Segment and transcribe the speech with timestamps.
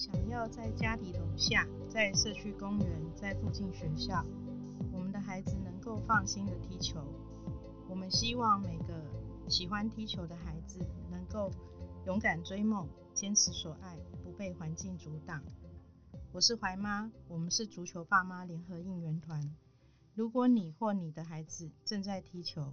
[0.00, 4.24] 想要在家里楼下、在社区公园、在附近学校，
[4.94, 7.04] 我们的孩子能够放心的踢球。
[7.86, 8.94] 我们希望每个
[9.46, 11.50] 喜欢踢球的孩子能够
[12.06, 15.42] 勇敢追梦，坚持所爱，不被环境阻挡。
[16.32, 19.54] 我是怀妈，我们是足球爸妈联合应援团。
[20.14, 22.72] 如果你或你的孩子正在踢球，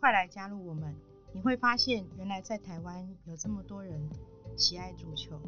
[0.00, 0.94] 快来加入我们！
[1.34, 4.08] 你会发现，原来在台湾有这么多人
[4.56, 5.38] 喜爱足球。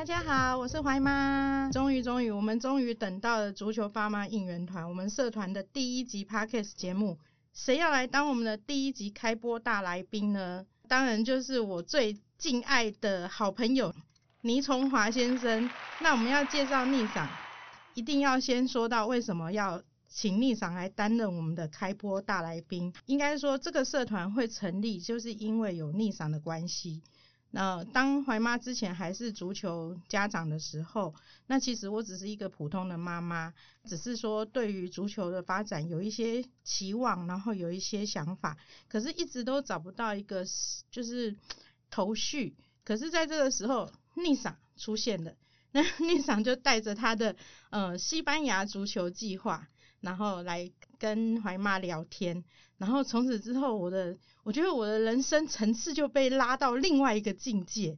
[0.00, 1.68] 大家好，我是怀妈。
[1.70, 7.18] 终于，终于，我们终于等到了足球爸妈应援团，我们社团的第一集 podcast 节目。
[7.52, 10.64] 谁要来当我们的第一集开播大来宾呢？
[10.88, 13.94] 当然就是我最敬爱的好朋友
[14.40, 15.68] 倪崇华先生。
[16.00, 17.28] 那我们要介绍逆赏，
[17.92, 22.90] 一定要先说到为什么要请逆赏来担任我们的开播大来宾。
[23.04, 27.02] 应该说，这个社团会成立，就是因为有逆赏的关系。
[27.52, 31.14] 那当怀妈之前还是足球家长的时候，
[31.46, 33.52] 那其实我只是一个普通的妈妈，
[33.84, 38.56] 只是说对于足球的发展有一些期望，然后有一些想法，
[38.88, 40.44] 可是一直都找不到一个
[40.90, 41.36] 就是
[41.90, 42.56] 头绪。
[42.84, 45.34] 可是在这个时候，逆赏出现了，
[45.72, 47.34] 那 逆赏就带着他的
[47.70, 49.68] 呃西班牙足球计划。
[50.00, 52.42] 然后来跟怀妈聊天，
[52.78, 54.16] 然后从此之后，我的
[54.50, 57.96] 我觉得我的人生层次就被拉到另外一个境界，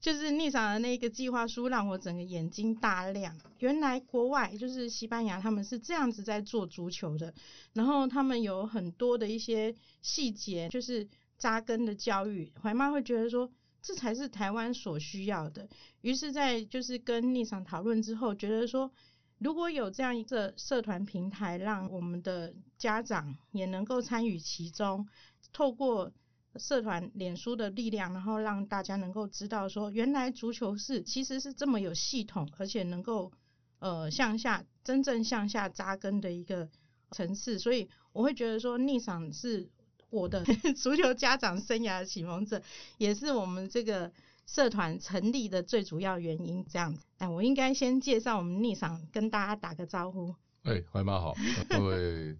[0.00, 3.36] 就是逆场的那个计划书让我整个眼睛大亮。
[3.58, 7.34] 原来国外就是西班牙，他们是这样子在做足球的，
[7.74, 12.50] 然后他们有很多的一些细节，就是扎根的教育。
[12.62, 15.68] 怀妈会觉得说，这才是台湾所需要的。
[16.00, 18.90] 于是，在就是跟逆场讨论之后，觉得说。
[19.38, 25.06] 如果有这样一个社团平台，让我们的家长也能够参与其中，
[25.54, 26.12] 透过
[26.56, 33.32] 社团脸书的力量，然后让大家能够知道说，原来足球是其实是这么有系统，而且能够
[33.78, 36.68] 呃向下真正向下扎根的一个
[37.10, 39.70] 层次，所以我会觉得说，逆赏是
[40.10, 40.44] 我的
[40.76, 42.60] 足球家长生涯的启蒙者，
[42.98, 44.12] 也是我们这个。
[44.46, 47.06] 社团成立的最主要原因，这样子。
[47.16, 50.34] 哎，我应该先介绍我们逆赏，跟大家打个招呼。
[50.64, 51.34] 哎，怀妈好，
[51.70, 52.36] 各位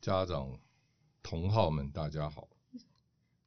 [0.00, 0.48] 家长
[1.22, 2.48] 同好们，大家好。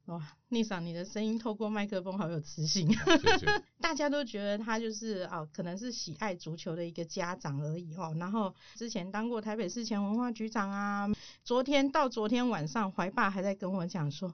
[0.06, 2.92] 哇，逆赏，你的声音透过麦克风好有磁性。
[2.94, 3.64] 谢谢。
[3.80, 8.14] 大家都觉得他就是哦，可能是喜爱足球的一个家长而已哦。
[8.20, 11.10] 然后之前当过台北市前文化局长啊。
[11.46, 14.34] 昨天到昨天晚上，怀爸还在跟我讲说，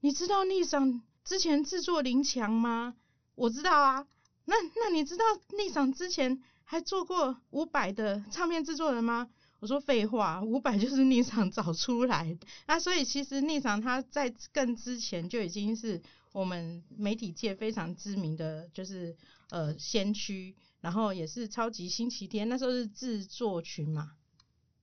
[0.00, 2.94] 你知道逆赏之前制作林强吗？
[3.34, 4.06] 我知道啊，
[4.46, 5.24] 那那你知道
[5.58, 9.28] 逆赏之前还做过伍佰的唱片制作人吗？
[9.62, 12.46] 我说废话，五百就是逆赏找出来的。
[12.66, 16.02] 那所以其实逆赏他在更之前就已经是
[16.32, 19.16] 我们媒体界非常知名的就是
[19.50, 24.16] 呃先驱，然后也是超级星期天那时候是制作群嘛。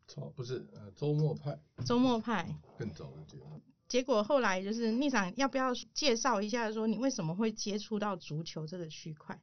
[0.07, 1.59] 超不是呃周末派。
[1.85, 2.55] 周末派。
[2.79, 3.61] 更早的节目。
[3.89, 9.37] 结果后来就是逆长，要不要介绍一下，说你为什么会接触到足球这个区块？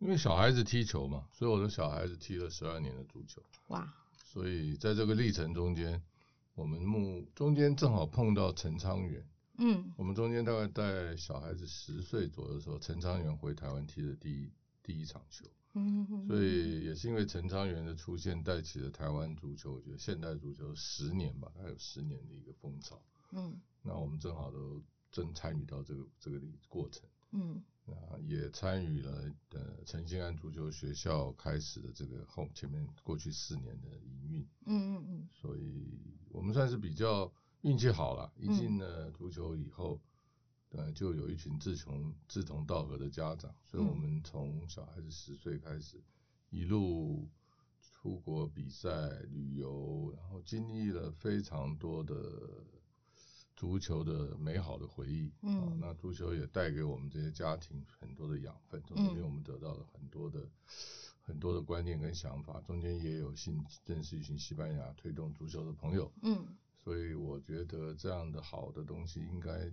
[0.00, 3.42] 因为小孩子踢球嘛，所以我的小孩子踢了十二年的足球。
[3.68, 3.90] 哇！
[4.36, 6.02] 所以在这个历程中间，
[6.54, 9.26] 我们目中间正好碰到陈昌元。
[9.56, 9.94] 嗯。
[9.96, 14.52] 我们中间大概在小孩子十岁左右的时候，陈昌元回台湾踢的第一
[14.82, 15.46] 第一场球。
[15.72, 16.28] 嗯嗯。
[16.28, 23.00] 所以也是因为陈昌元的出现，带起了台湾足球，我觉得现代足球十年吧，它有十年的一个风潮。
[23.32, 23.58] 嗯。
[23.80, 35.86] 那我们正好都正参与到这个这个过程，嗯，那也参与了呃陈兴安足球学校开始的这个后前面过去四年的营运，嗯嗯嗯，所以
[36.28, 37.32] 我们算是比较
[37.62, 40.00] 运气好了，一进了足球以后，
[40.70, 46.02] 呃就有一群志同志同道合的家长，所以我们从小孩子十岁开始
[46.50, 47.28] 一路
[47.80, 48.90] 出国比赛
[49.30, 52.14] 旅游，然后经历了非常多的。
[53.56, 60.46] 足球的美好的回忆，嗯，那足球也带给我们这些家庭很多的养分，从中间我们得到了很多的
[61.22, 66.46] 很多的观念跟想法，中间也有幸认识一群西班牙推动足球的朋友，嗯，
[66.84, 69.72] 所以我觉得这样的好的东西应该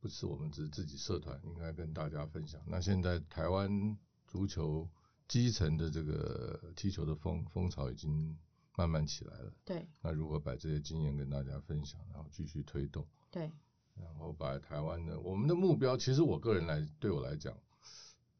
[0.00, 2.60] 不是我们只自己社团应该跟大家分享。
[2.66, 4.88] 那现在台湾足球
[5.28, 8.36] 基层的这个踢球的风风潮已经。
[8.76, 9.88] 慢慢起来了，对。
[10.02, 13.04] 那如何把这些经验跟大家分享，然后继续推动？
[13.30, 13.50] 对。
[13.94, 17.58] 然后把台湾的我们的目标，其实我个人来对我来讲，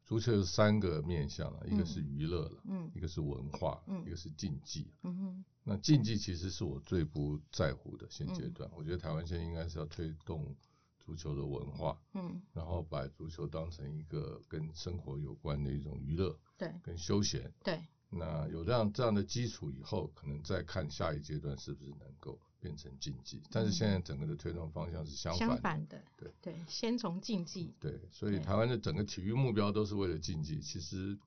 [0.04, 5.44] 足球有三个面向了，一个是娱乐了，嗯，一个是文化，嗯，一个是竞技，嗯哼。
[5.64, 10.54] 那竞技其实是我最不在乎的现阶段，我觉得台湾现在应该是要推动
[11.00, 17.50] 足球的文化，嗯然后把足球当成一个跟生活有关的一种娱乐对跟休闲。
[17.64, 23.42] 对那有这样这样的基础以后，可能再看下一阶段是不是能够变成竞技。
[23.50, 25.54] 但是现在整个的推动方向是相反的。
[25.54, 30.60] 相反的，对对，先从竞技，对，所以台湾的整个体育目标都是为了竞技。
[30.60, 31.18] 其实，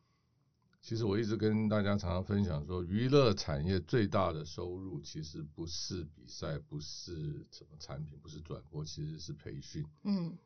[0.82, 9.86] 其实我一直跟大家常常分享说，娱乐产业最大的收入其实不是比赛，不是什么产品，不是转播，其实是培训。
[10.04, 10.38] 嗯，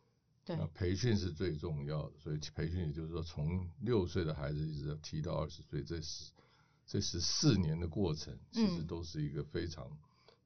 [0.46, 6.32] 对那培训是最重要的，所以培训也就是说，从六岁的孩子一直提到二十岁，这十
[6.86, 9.90] 这十四年的过程，其实嗯都是一个非常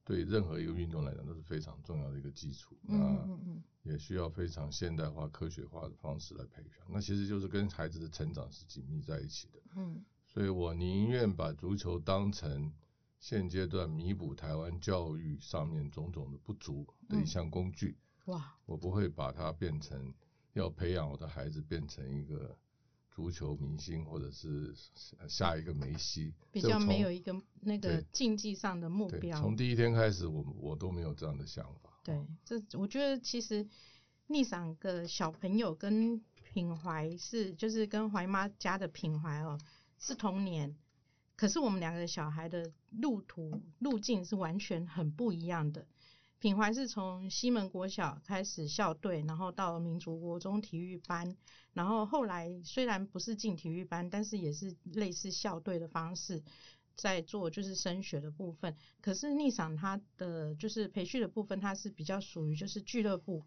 [0.03, 2.77] 对任何一个运动来讲都是非常重要的一个基础。
[2.87, 6.87] 嗯那嗯嗯也需要非常现代化、科学化的方式来培养。
[6.89, 9.59] 那其实就是跟孩子的成长是紧密在一起的。
[9.77, 12.71] 嗯所以我宁愿把足球当成
[13.17, 17.97] 现阶段弥补台湾教育上面种种的不足的一项工具。
[18.27, 20.13] 哇，我不会把它变成
[20.53, 22.57] 要培养我的孩子变成一个
[23.09, 24.73] 足球明星，或者是
[25.27, 26.33] 下一个梅西。
[26.51, 31.99] 比较没有一个那个竞技上的目，标，从第一天开始，我我都没有这样的想法。
[32.03, 33.67] 对，这我觉得其实
[34.27, 36.19] 逆赏的小朋友跟
[36.53, 39.57] 品怀是，就是跟怀妈家的品怀哦
[39.99, 40.75] 是同年，
[41.35, 45.87] 可是我们两个小孩的路途路径是完全很不一样的。
[46.39, 51.35] 品怀是从西门国小开始校队，然后到民族国中体育班，
[51.73, 56.43] 然后后来虽然不是进体育班，但是也是类似校队的方式。
[56.95, 63.43] 在做就是升学的部分，可是逆赏他的就是培训的部分，他是比较属于就是俱乐部，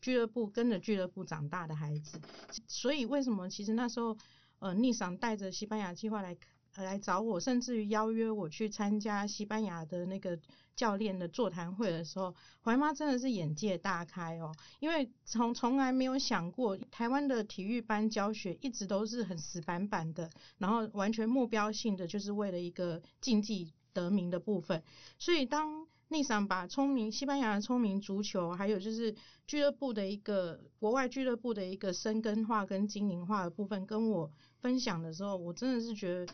[0.00, 2.20] 俱乐部跟着俱乐部长大的孩子，
[2.66, 4.18] 所以为什么其实那时候
[4.58, 6.36] 呃逆赏带着西班牙计划来
[6.84, 10.38] 来找我，甚至于邀约我去参加西班牙的那个
[10.76, 24.82] 教练的座谈会的时候，怀妈真的是眼界大开哦，因为从从来没有想过台湾的体育班教学一直都是很死板板的，然后完全目标性的就是为了一个竞技得名的部分，
[25.18, 29.14] 所以当内桑把聪明西班牙的聪明足球，还有就是
[29.46, 34.30] 俱乐部的一个国外俱乐部的一个生根化跟经营化的部分跟我
[34.60, 36.32] 分享的时候，我真的是觉得。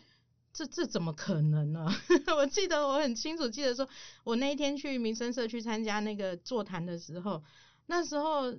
[0.54, 1.84] 这这怎么可能呢？
[2.38, 3.86] 我记得我很清楚，记得说
[4.22, 7.42] 我那一天去民生社区参加那个座谈的时候，
[7.86, 8.54] 那时候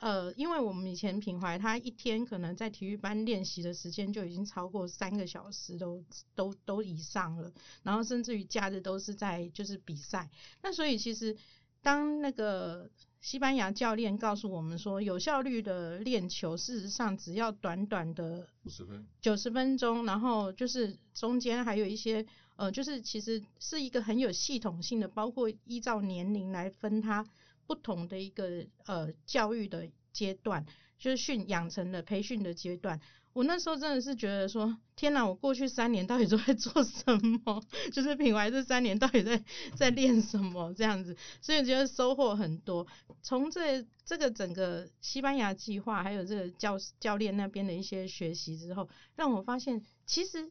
[0.00, 6.02] 呃，因为我们以前品怀他一天可能在体育班练习的时间就已经超过三个小时都
[6.34, 7.52] 都都以上了，
[7.82, 10.30] 然后甚至于假日都是在就是比赛。
[10.62, 11.36] 那所以其实
[11.82, 12.88] 当那个
[13.20, 22.24] 西班牙教练告诉我们说，有效率的练球，事实上只要短短的五十分，九十分钟，然后就是中间还有一些
[22.56, 27.26] 呃，就是其实是一个很有系统性的，包括依照年龄来分它
[27.66, 29.88] 不同的一个呃教育的
[30.18, 30.66] 阶段，
[30.98, 33.00] 就是训养成的培训的阶段。
[33.34, 35.24] 我那时候真的是觉得说，天哪！
[35.24, 37.04] 我过去三年到底都在做什
[37.44, 37.62] 么？
[37.92, 39.40] 就是品牌这三年到底在
[39.76, 42.84] 在练什么这样子，所以觉得收获很多。
[43.22, 50.50] 从这这个整个西班牙计划，还有这个教教练那边的一些学习之后，让我发现其实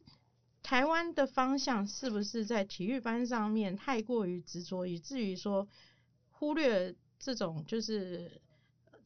[0.62, 5.68] 台湾的方向是不是在体育班上面太过于执着，以至于说
[6.30, 8.40] 忽略这种就是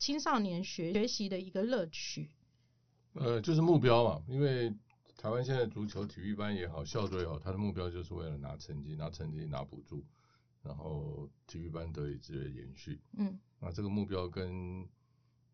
[0.03, 2.29] 青少年学学习的一个乐趣。
[3.13, 4.75] 呃，就是目标嘛，因为
[5.17, 10.05] 台湾现在足球体育班也好，校队也好，他的目标就是为了拿成绩，拿成绩拿补助，
[10.65, 13.01] 然后体育班得以资源延续。
[13.13, 14.85] 嗯那这个目标跟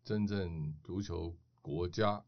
[0.03, 2.25] 真正足球国家，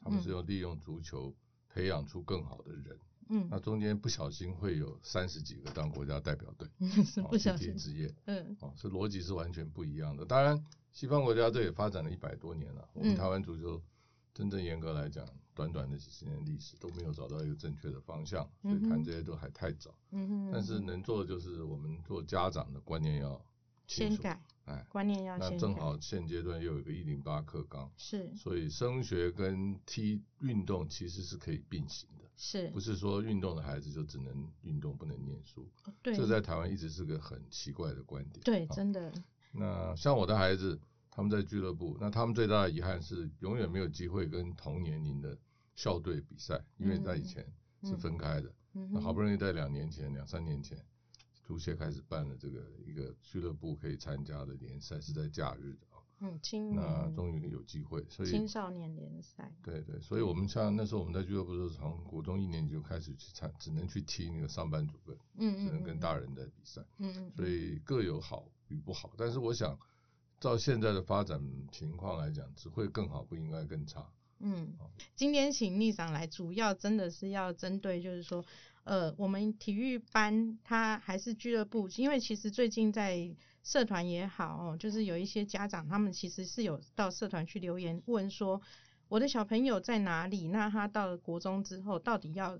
[0.00, 1.36] 他们是要利用足球
[1.68, 2.98] 培养出更好的人。
[3.28, 3.48] 嗯。
[3.50, 6.68] 那中间不小心会有三十几个当国家代表队，
[7.28, 8.56] 不小心，职业，嗯。
[8.60, 10.24] 哦，是逻辑是完全不一样的。
[10.24, 13.80] 当然，西方国家队也发展了一百多年了，我们嗯台湾足球
[14.34, 19.94] 真正严格来讲，短短的几十年历史都没有找到一个正确的方向，所以谈这些都还太早。
[20.10, 23.44] 嗯哼，但是能做的就是我们做家长的观念要
[23.86, 28.34] 先改哎，观念要那先改，正好现阶段又有一个一零八课纲，是。
[28.36, 35.68] 所以升学跟踢运动其实是可以并行的，是不，是说运动的孩子就只能运动不能念书，
[36.00, 38.40] 对这在台湾一直是个很奇怪的观点。
[38.44, 39.12] 对，啊真的，
[39.52, 40.80] 那像我的孩子，
[41.10, 45.36] 他们在俱乐部，那他们最大的遗憾是永远没有机会跟同年龄的
[45.74, 47.44] 校队比赛，因为在以前
[47.82, 48.54] 是分开的。
[48.74, 50.78] 嗯，那好不容易在两年前、两三年前，
[51.42, 55.87] 足协开始办了这个一个俱乐部可以参加的联赛，是在假日的啊。
[56.20, 66.82] 嗯，青那终于有机会，所以青少年联赛，对对，所以我们像那时候我们在俱乐部的时候，从国中一年级就开始去参，只能去踢那个上班族的，嗯嗯，只能跟大人在比赛。
[66.98, 69.12] 嗯，所以各有好与不好。
[69.16, 69.78] 但是我想，
[70.40, 74.04] 照现在的发展情况来讲，只会更好，不应该更差。
[74.40, 74.72] 嗯，
[75.16, 78.44] 今天请逆长来，主要真的是要针对，就是说，
[78.84, 88.60] 呃，我们体育班它还是俱乐部，因为其实最近在社团也好哦，就是有一些家长他们其实是有到社团去留言问说，
[89.08, 90.48] 我的小朋友在哪里？
[90.48, 92.58] 那他到了国中之后，到底要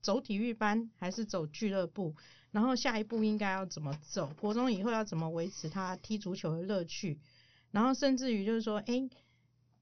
[0.00, 2.14] 走体育班还是走俱乐部？
[2.50, 4.32] 然后下一步应该要怎么走？
[4.40, 7.18] 国中以后要怎么维持他踢足球的乐趣？
[7.70, 9.08] 然后甚至于就是说，哎。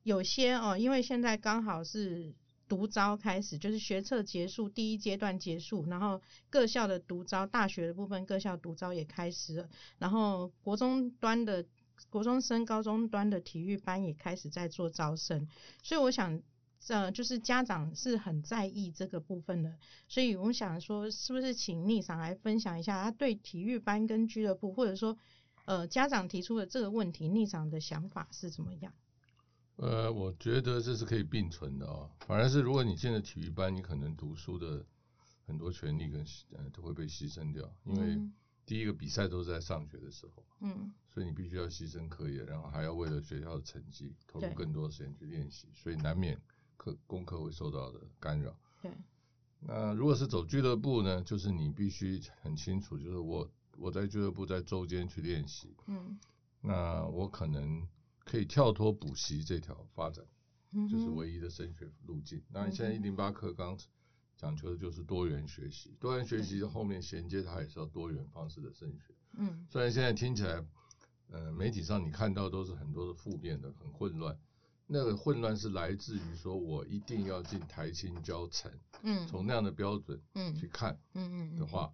[0.02, 2.34] 有些哦，因为现在刚好是
[2.74, 11.64] 独招开始，就是学测结束第一阶段结束，然后各校的独招，大学的部分各校独招也开始了，然后国中端的
[12.10, 15.46] 国中生、高中端的体育班也开始在做招生，
[15.84, 16.42] 所以我想，
[16.88, 19.72] 呃，就是家长是很在意这个部分的，
[20.08, 25.16] 所以我想说，是不是请逆长来分享一下他对体育班跟俱乐部，或者说，
[25.64, 28.92] 呃，家长提出的这个问题，逆长的想法是怎么样？
[29.76, 32.08] 呃，我觉得这是可以并存的哦。
[32.20, 34.86] 反而是如果你进了体育班，你可能读书的
[35.46, 37.68] 很多权利跟呃都会被牺牲掉。
[37.84, 38.30] 因为
[38.64, 46.40] 第一个比赛都是在上学的时候，嗯，所以你必须要牺牲课业，然后还要为了学校的成绩投入更多的时间去练习，所以难免
[46.76, 48.56] 课功课会受到的干扰。
[48.80, 48.92] 对。
[49.58, 56.16] 那如果是走俱乐部呢，就是你必须很清楚，就是我我在俱乐部在周间去练习，嗯，
[56.60, 57.88] 那我可能。
[58.24, 60.24] 可以跳脱补习这条发展，
[60.90, 62.42] 就是唯一的升学路径。
[62.48, 63.78] 那你现在一零八课纲
[64.36, 69.14] 讲求的就是多元学习，多元学习后面衔接它也是要多元方式的升学。
[69.34, 70.64] 嗯，虽然现在听起来，
[71.30, 74.38] 呃，媒体上你看到都是很多的负面的，很混乱。
[74.86, 78.70] 那个混乱是来自于说我一定要进台青教成，
[79.02, 81.92] 嗯，从那样的标准，嗯，去看，嗯嗯的话。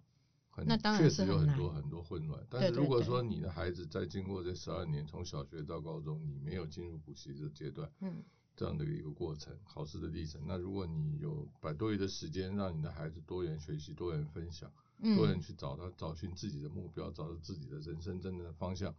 [0.65, 8.21] 那当然确实有很多很多混乱，但是如果说你的孩子在经过这十二年，从小学到高中，你没有进入补习的阶段，嗯，
[8.55, 14.69] 这样的一个过程，考试的历程，那如果你有百多余的时间，让你的孩子多元学习、多元分享、
[15.15, 18.93] 多元去找他找寻自己的目标，找到自己的人生真正的方向，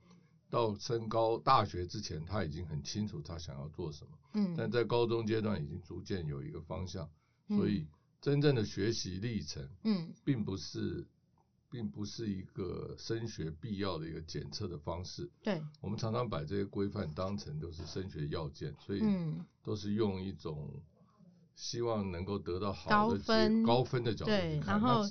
[0.49, 7.09] 到升高大学之前，他已经很清楚他想要做什么，嗯，但在高中阶段已经逐渐有一个方向，
[7.47, 7.87] 所以
[8.23, 11.07] 真正的学习历程，嗯，并不是。
[11.73, 15.31] 并不是一个升学必要的一个检测的方式。
[15.43, 19.03] 对，我们常常把这些规范当成都是升学要件，所以
[19.65, 20.71] 都是用一种
[21.57, 25.03] 希望能够得到好的高分高分的角度对，然后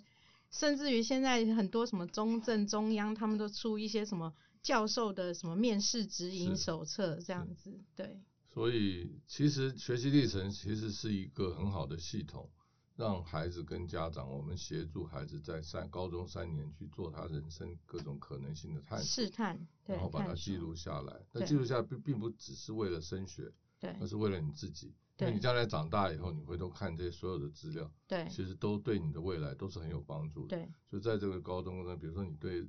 [0.51, 7.79] 甚至于现在很多什么中正、中央，他们都出一些什么教授的什么面试指引手册这样子。
[7.95, 8.21] 对。
[8.53, 12.49] 所以其实学习历程其实是一个很好的系统。
[12.95, 21.25] 让孩子跟家长，我们协助孩子在三高中三年去做他人生各种可能性的探索，试探，然后把它记录下来。
[21.31, 24.93] 那记录下来并并不只是为了升学，对，而是为了你自己。
[25.17, 30.57] 那，你将来长大以后，你回头看这些所有的资料，对，其实都对你的未来都是很有帮助的。
[30.57, 32.67] 对，就在这个高中呢，比如说你对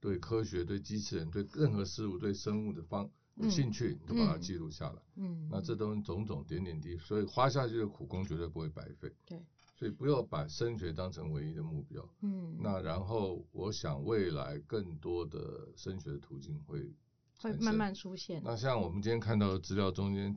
[0.00, 5.02] 对科学、对机器人、对任何事物、对生物的方有兴趣，你就把它记录下来。
[5.16, 9.14] 嗯，那这都种种点点滴，所以花下去的苦功绝对不会白费。
[9.26, 9.42] 对。
[9.80, 12.06] 所以不要把升学当成唯一的目标。
[12.20, 16.92] 嗯，那然后我想未来更多的升学的途径会
[17.38, 18.42] 会慢慢出现。
[18.44, 20.36] 那像我们今天看到的资料中间，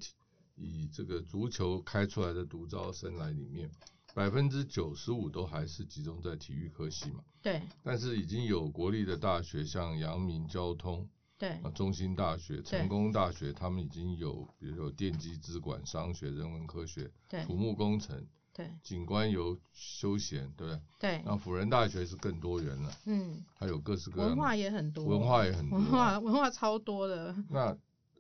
[0.55, 3.69] 以这个足球开出来的独招生来里面，
[4.15, 7.21] 百分之九十五都还是集中在体育科系嘛。
[7.41, 7.61] 对。
[7.83, 11.05] 但是已经有国立的大学，像阳明交通，
[11.37, 17.11] 对，啊，中心大学、成功大学，他们已经有，比如说电机、资管、商学、人文科学、
[17.45, 18.25] 土木工程。
[18.53, 20.81] 对，景观游休闲，对不对？
[20.99, 21.23] 对。
[21.25, 27.35] 那辅仁大学是更多元了，嗯，还有各式各样文化也很多，文化也很多，文化文化超多的。
[27.49, 27.75] 那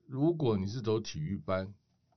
[0.07, 1.71] 如果你是走体育班，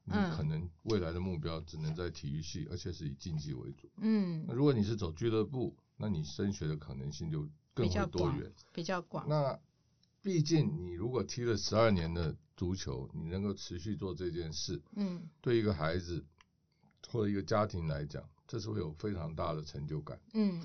[0.04, 3.86] 你可能未来的目标只能在体育系，而且是以竞技为主。
[3.98, 4.46] 嗯。
[4.48, 9.28] 那如果你是走俱乐部，那你升学的可能性就更会多元，比较广。
[9.28, 9.58] 那
[10.22, 16.24] 毕竟你如果踢了十二年的足球，你能够持续做这件事，嗯，对一个孩子。
[17.10, 20.18] 或者一个家庭来讲，这是会有非常大的成就感。
[20.34, 20.60] 嗯，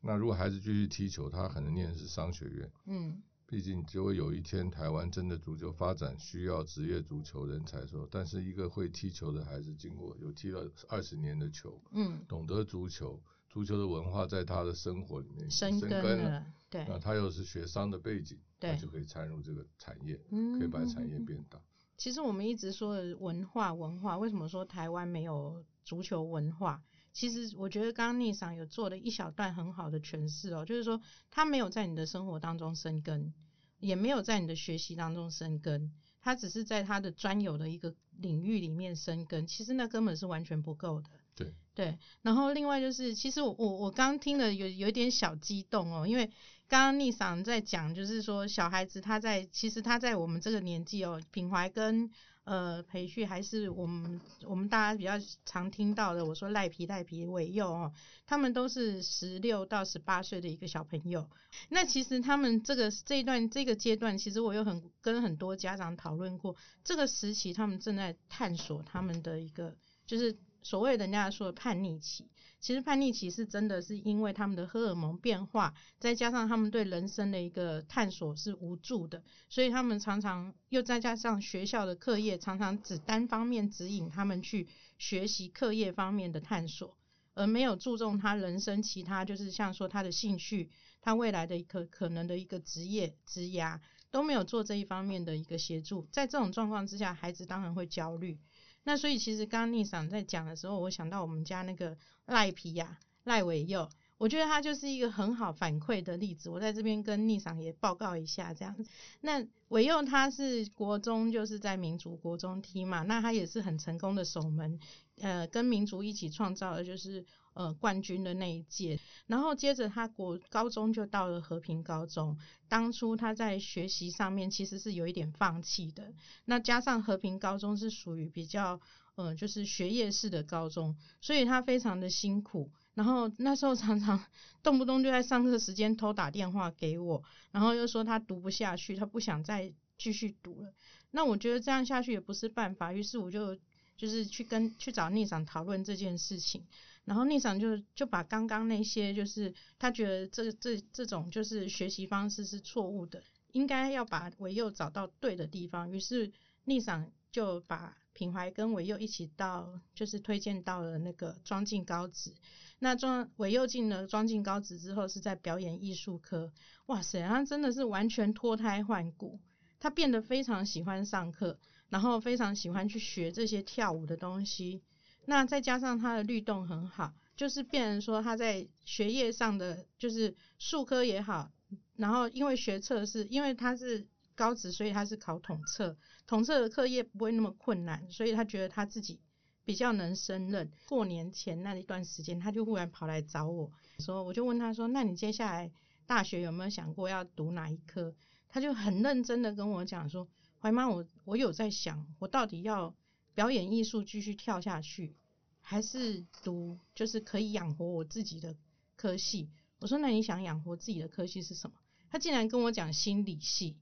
[0.00, 2.70] 那如果孩子继续踢球，他可能念的是商学院。
[2.86, 16.44] 嗯，毕竟就会有一天台湾真的足球发展需要职业足球人才的时候，但是一个会踢球的孩子，经过有踢了二十年的球，嗯，懂得足球，足球的文化在他的生活里面生根了。
[16.70, 20.20] 对，那他又是学商的背景，他就可以参入这个产业，
[20.58, 21.60] 可以把产业变大。
[21.96, 25.64] 其实我们一直说的文化，文化为什么说台湾没有？
[25.84, 26.82] 足球文化，
[27.12, 30.98] 其实我觉得刚刚逆赏有做了一小段很好的诠释哦，就是说
[31.30, 33.34] 他没有在你的生活当中生根，
[33.80, 41.10] 也没有在你的学习当中生根，他只是在他的专有的一个领域里面生根，其实那根本是完全不够的。
[41.34, 46.30] 对对，然后另外就是，其实我我我刚听了有有一点小激动哦，因为
[46.68, 52.10] 刚刚丽嫂在讲，就是说小孩子他在其实他在我们这个年纪哦，品怀跟
[52.44, 55.12] 呃培训还是我们我们大家比较
[55.44, 57.92] 常听到的，我说赖皮赖皮为幼哦，
[58.26, 61.28] 他们都是十六到十八岁的一个小朋友。
[61.68, 70.36] 那其实他们这个这一段这个阶段，其实我有很跟很多家长讨论过，这个时期他们正在探索他们的一个就是。
[70.66, 72.26] 所谓人家说的叛逆期，
[72.64, 84.66] 其实叛逆期是真的是因为他们的荷尔蒙变化，再加上他们对人生的一个探索是无助的，所以他们常常又再加上学校的课业常常只单方面指引他们去
[84.96, 86.96] 学习课业方面的探索，
[87.34, 90.70] 而没有注重他人生其他就是像说他的兴趣，
[91.02, 93.78] 他未来的一个可能的一个职业职涯
[94.10, 98.38] 都没有做这一方面的一个协助，在这种状况之下，孩子当然会焦虑。
[98.84, 103.88] 那所以其实刚刚逆赏在讲的时候，我想到我们家那个赖皮呀、赖伟佑，
[104.18, 106.50] 我觉得他就是一个很好反馈的例子。
[106.50, 108.84] 我在这边跟丽嫂也报告一下这样子。
[109.22, 114.78] 那伟佑他是国中就是在民族国中踢嘛，那他也是很成功的守门，
[115.18, 119.00] 呃，跟民族一起创造的就是呃冠军的那一届。
[119.26, 122.36] 然后接着他国高中就到了和平高中，
[122.68, 126.12] 当初他在学习上面其实是有一点放弃的。
[126.44, 128.80] 那加上和平高中是属于比较
[129.14, 132.70] 呃就是学业式的高中，所以他非常的辛苦。
[132.94, 134.24] 然后那时候常常
[134.62, 140.72] 动不动就在上课时间偷打电话给我，然后又说他读不下去，他不想再继续读了。
[141.10, 143.56] 那我觉得这样下去也不是办法，于是我就
[143.96, 146.64] 就是去跟去找聂长讨论这件事情。
[147.04, 155.90] 然后聂长就就把刚刚那些就是他觉得这这这种就是学习方式是错误的，应该要把维佑找到对的地方。
[155.90, 156.32] 于是
[156.64, 162.32] 聂长就把品怀跟维佑一起到就是推荐到了那个庄敬高职。
[162.78, 166.52] 那庄韦佑进了庄敬高职之后，是在表演艺术科。
[166.86, 169.40] 哇塞，他真的是完全脱胎换骨，
[169.78, 174.82] 他变得非常喜欢上课，然后非常喜欢去学这些跳舞的东西。
[175.26, 181.50] 那再加上他的律动很好，就是变成说他在学业上的，就是数科也好，
[181.96, 189.20] 然后因为学测是因为他是高职，所以他是考统测，统测的课业不会那么困难，所以他觉得他自己。
[189.66, 190.70] 比较能胜任。
[190.90, 195.72] 过年前那一段时间，他就忽然跑来找我说，我就问他说：“那你接下来
[196.04, 198.14] 大学有没有想过要读哪一科？”
[198.46, 200.28] 他就很认真的跟我讲说
[200.60, 202.94] ：“怀妈，我我有在想，我到底要
[203.34, 205.16] 表演艺术继续跳下去，
[205.60, 208.56] 还是读就是可以养活我自己的
[208.96, 211.76] 科系？”我说：“那你想养活自己的科系是什么？”
[212.10, 213.76] 他竟然跟我讲心理系，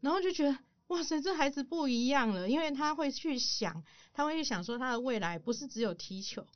[0.00, 0.58] 然后就觉得。
[0.88, 6.46] 哇塞，这孩子不一样了，因为他会去想，他会去想说他的未来不是只有踢球，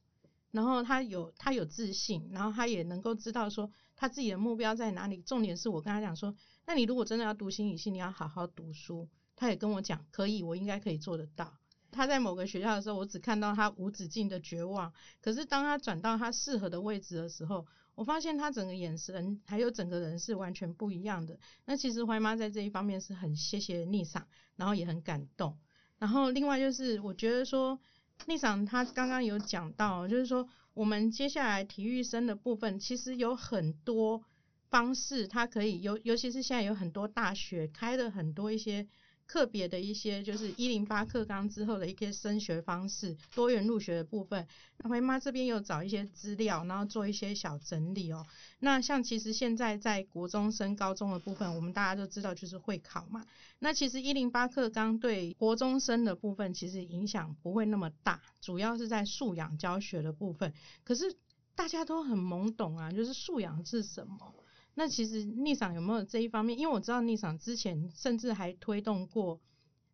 [0.53, 5.21] 然后他有他有自信，然后他也能够知道说他自己的目标在哪里。
[5.21, 6.35] 重点是我跟他讲说，
[6.65, 9.07] 那你如果真的要读心理系，你要好好读书。
[9.37, 11.59] 他也跟我讲，可以，我应该可以做得到。
[11.93, 21.39] 他在某个学校的时候，我只看到他无止境的绝望，可是当他转到他适合的位置的时候，我发现他整个眼神还有整个人是完全不一样的。
[21.67, 24.27] 那其实怀妈在这一方面是很谢谢逆赏，
[24.57, 25.59] 然后也很感动。
[25.99, 27.79] 然后另外就是我觉得说
[28.27, 34.25] 逆赏他刚刚有讲到，就是说我们接下来体育生的部分其实有很多
[34.71, 38.89] 方式，他可以尤尤其是现在有很多大学开了很多一些。
[39.33, 48.27] 特别的一些就是一零八课纲之后的一些升学方式，多元入学的部分，那回妈这边有找一些资料，然后做一些小整理哦。
[48.59, 53.25] 那像其实现在在国中升高中的部分，我们大家都知道就是会考嘛。
[53.61, 60.53] 那其实一零八课纲对国中生的部分其实影响不会那么大，主要是在素养教学的部分。
[60.85, 61.17] 可是
[61.55, 64.35] 大家都很懵懂啊，就是素养是什么？
[64.75, 66.59] 那其实逆赏有没有这一方面？
[66.59, 69.41] 因为我知道逆赏之前甚至还推动过，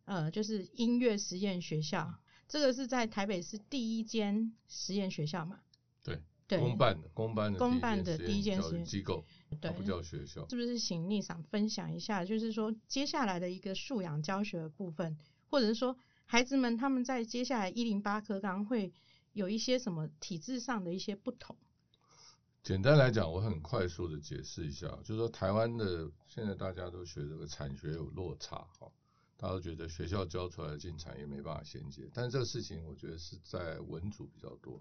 [0.05, 2.13] 呃，就是音乐实验学校，
[2.47, 5.59] 这个是在台北市第一间实验学校嘛？
[6.03, 9.25] 对，对，公办的，公办的，公办的第一间实验机构，
[9.59, 10.47] 对，不叫学校。
[10.47, 15.17] 是不是请逆赏分享一下，就是说接下来的一个素养教学的部分，
[15.49, 18.93] 或者是说孩子们他们在接下来一零八课纲会
[19.33, 21.57] 有一些什么体制上的一些不同？
[22.61, 28.91] 简单来讲，我很快速的解释一下，就是说台湾的现在大家都学这个产学有落差，哈，
[29.37, 34.79] 大家都觉得学校教出来的进产业没办法衔接，但是这个事情我觉得是在文组比较多，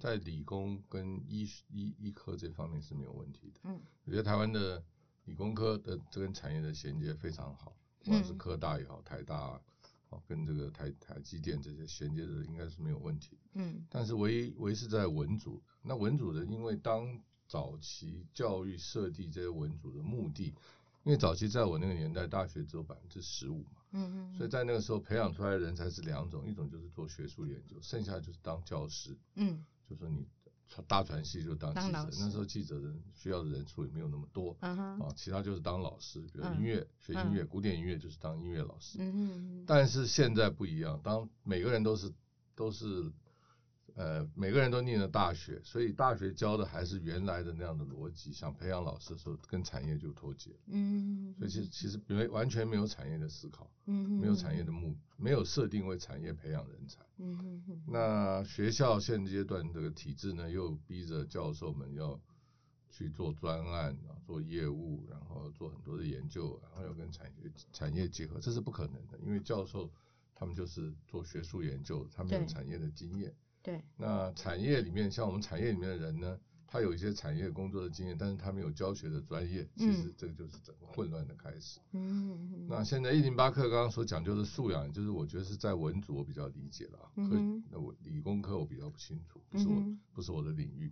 [0.00, 4.82] 在理工跟医医医科这方面是没有问题的，嗯，我觉得台湾的
[5.26, 9.60] 理工科的这跟产业的衔接非常好，不管是科大也好，台大
[10.08, 13.38] 哦，跟这个台台积电这些衔接的应该是没有问题。
[13.52, 20.54] 嗯但是唯一唯是在文组，那文组的，因为当早期教育设计这些文组的目的，
[21.02, 30.26] 因为早期在我那个年代，大学只有百分之十五嘛，嗯嗯，所以在那个时候培养出来的人才是两种，一种就是做学术研究，剩下就是当教师，嗯就说你
[30.86, 34.54] 大传系就当记者那时候记者人需要的人数也没有那么多。
[34.60, 38.98] 嗯啊，其他就是当老师，比如嗯音乐、学音乐，嗯古典音乐就是当音乐老师。
[39.00, 42.12] 嗯嗯但是现在不一样，当每个人都是
[42.54, 43.10] 都是
[43.98, 57.00] 呃每个人都念了大学，所以大学教的还是原来的那样的逻辑，想培养老师的时候跟产业就脱节了，嗯，所以其实其实没完全没有产业的思考，嗯没有产业的目，没有设定为产业培养人才。
[57.18, 62.20] 嗯那学校现阶段这个体制呢，又逼着教授们要
[62.88, 69.90] 去做专案啊，做业务，然后做很多的研究，然后要跟产业产业结合，这是不可能的，因为教授
[70.36, 73.34] 他们就是做学术研究，他们有产业的经验。
[73.68, 80.14] 对，那产业里面，像我们产业里面的人呢，他有一些产业工作的经验，但是他没有教学的专业，其实嗯。
[80.16, 81.78] 这个就是整个混乱的开始。
[81.92, 87.64] 嗯那现在一零八课刚刚所讲究的素养，就是我觉得是在文组我比较理解了啊，科嗯哼。
[87.70, 90.90] 那我理工科我比较不清楚，不是我、嗯不是我的领域。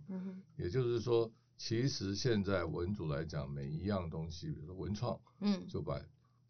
[0.55, 5.67] 也就是说，其实现在文组来讲，每一样东西，比如说文创，嗯。
[5.67, 5.99] 就把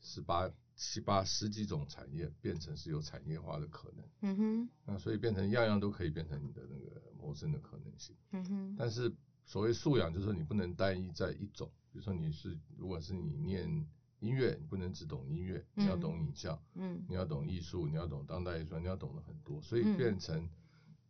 [0.01, 8.15] 十八七八十几种产业变成是有产业化的可能，嗯哼那所以变成样样都可以变成你的那个谋生的可能性。
[8.31, 9.11] 嗯哼但是
[9.43, 13.67] 所谓素养，就是说你不能单一在一种，比如说你是如果是你念
[14.19, 20.47] 音乐，你不能只懂音乐，你要懂影像，嗯你要懂艺术，你要懂当代艺术，你要懂得很多，所以嗯变成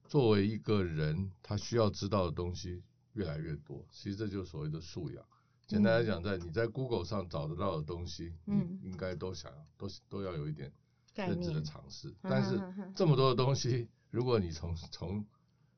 [0.08, 3.86] 作为一个人，他需要知道的东西越来越多。
[3.92, 5.26] 其实这就是所谓的素养。
[5.68, 10.72] 简单来讲，在你在 Google 上找得到的东西，嗯嗯，应该都想要都都要有一点
[11.14, 12.10] 概认知的尝试。
[12.10, 12.58] 嗯但是
[12.96, 15.26] 这么多的东西，如果你从从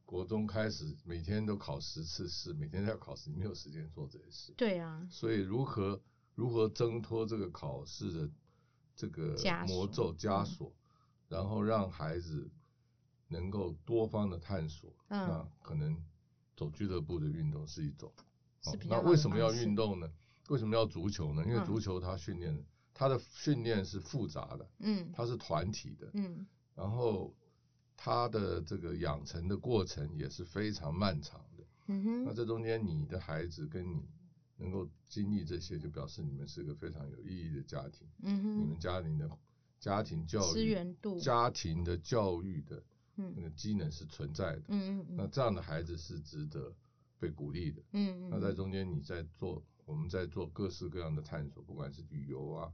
[0.05, 4.53] 国中开始，每天都考十次试，每天都要考试，你没有时间做这些事。
[4.55, 5.99] 对啊，所以如何
[6.35, 8.29] 如何挣脱这个考试的
[8.95, 9.35] 这个
[9.67, 10.73] 魔咒枷嗯锁，
[11.27, 12.51] 然后让孩子
[13.27, 15.99] 能够多方的探索，嗯那可能
[16.55, 18.13] 走俱乐部的运动是一种。
[18.65, 20.11] 哦那是比较好的为什么要运动呢？
[20.49, 21.43] 为什么要足球呢？
[21.45, 26.45] 因为嗯足球它训练，它的训练是复杂的，嗯它是团体的，嗯
[26.75, 27.35] 然后
[27.95, 31.63] 它的这个养成的过程也是非常漫长的。
[31.87, 34.07] 嗯哼那这中间你的孩子跟你
[34.57, 38.07] 能够经历这些，就表示你们是个非常有意义的家庭。
[38.23, 39.29] 嗯哼你们家庭的
[39.79, 42.83] 家庭教资育、源度家庭的教育的
[43.15, 44.63] 那嗯个机能是存在的。
[44.67, 46.73] 嗯嗯那这样的孩子是值得
[47.19, 47.81] 被鼓励的。
[47.93, 52.71] 嗯那在中间你在做，我们在做各式各样的探索，不管是旅游啊，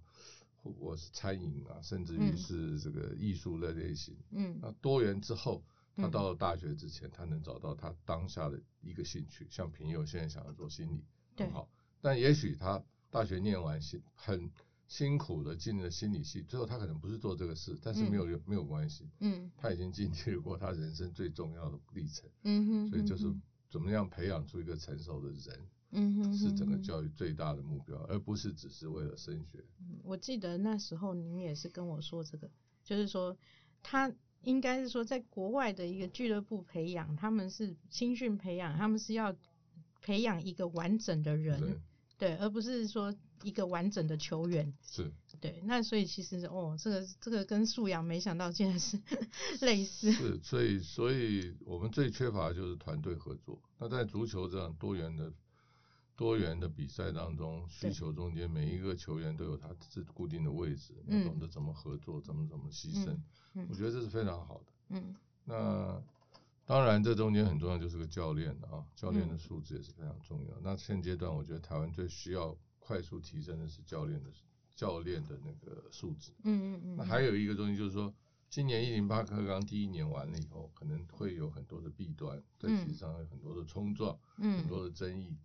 [0.62, 4.16] 或或是餐饮啊，甚至于嗯是这个艺术的类型。
[4.32, 5.64] 嗯那多元之后，
[5.96, 9.48] 他嗯到了大学之前，他能找到他当下的一个兴趣。
[9.50, 11.04] 像平友现在想要做心理，
[11.36, 11.70] 对很好。
[12.02, 14.52] 但也许他大学念完辛很
[14.88, 23.26] 辛苦的进了心理系，最后他可能不是做这个事，但是没有、没有关系，嗯他已经经历过他人生最重要的历程，嗯哼，所以就是
[23.70, 29.64] 怎么样培养出一个成熟的人，嗯哼是整个教育最大的目标，而不是只是为了升学。
[30.04, 32.50] 我记得那时候您也是跟我说这个，
[32.84, 33.38] 就是说
[33.84, 39.36] 他应该是说在国外的一个俱乐部培养，他们是青训培养，他们是要
[40.02, 41.78] 培养一个完整的人，对，
[42.18, 43.14] 对，而不是说
[43.46, 44.74] 一个完整的球员。
[44.82, 49.00] 是对，那所以其实哦，这个这个跟素养没想到竟然是
[49.62, 50.12] 类似。
[50.12, 53.62] 是，所以所以我们最缺乏的就是团队合作。
[53.78, 55.32] 那在足球这样多元的
[56.16, 63.16] 多元的比赛当中，需求中间每一个球员都有他自固定的位置，嗯要懂得怎么合作，怎么怎么牺牲。
[63.54, 64.66] 嗯我觉得这是非常好的。
[64.90, 66.02] 嗯那
[66.66, 70.52] 当然，这中间很重要就是个教练啊，教练的嗯素质也是非常重要。
[70.64, 74.30] 那现阶段我觉得台湾最需要快速提升的是教练的
[74.76, 76.32] 教练的那个素质。
[76.44, 76.96] 嗯嗯嗯。
[76.98, 78.14] 那还有一个东西就是说，
[78.48, 85.36] 今年一零八课纲第一年完了以后，可能会有很多的弊端，在体制上有很多的冲撞，嗯很多的争议。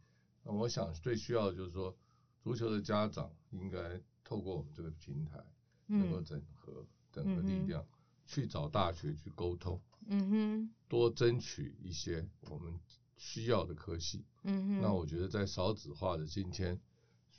[0.45, 1.97] 那我想最需要的就是说，
[2.43, 5.43] 足球的家长应该透过我们这个平台，
[5.87, 7.87] 能够嗯整合整合力量，
[8.27, 12.79] 去找大学去沟通，嗯哼多争取一些我们
[13.17, 14.27] 需要的科系。
[14.43, 14.81] 嗯哼。
[14.83, 16.79] 那我觉得在少子化的今天，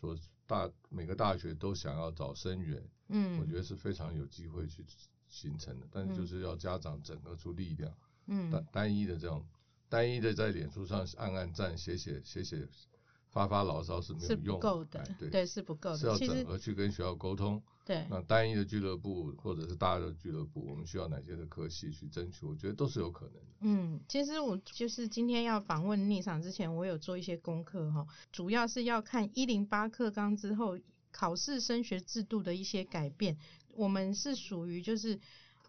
[0.02, 4.84] 所大每个大学都想要找生源，嗯，我觉得是非常有机会去
[5.28, 8.50] 形成的，但是就是要家长整合出力量，嗯。
[8.50, 9.46] 单单一的这种
[9.88, 12.68] 单一的在脸书上按按赞、写写写写
[13.30, 17.62] 发发牢骚是没有用够的，对，是不够的，是要整合去跟学校沟通。
[17.86, 22.46] 对，那单一的俱乐部或者是大的俱乐部，我们需要哪些的科系去争取？
[22.46, 23.42] 我觉得都是有可能的。
[23.62, 30.78] 嗯，其实我就是今天要访问逆场之前，我有做一些功课哈，主要是要看一零八课纲之后
[31.12, 33.38] 考试升学制度的一些改变。
[33.74, 35.20] 我们是属于就是。